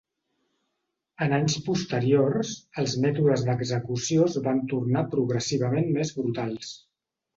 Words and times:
En 1.25 1.33
anys 1.37 1.57
posteriors, 1.67 2.53
els 2.83 2.95
mètodes 3.05 3.45
d'execució 3.49 4.25
es 4.31 4.39
van 4.49 4.65
tornar 4.73 5.05
progressivament 5.13 5.93
més 5.99 6.15
brutals. 6.21 6.73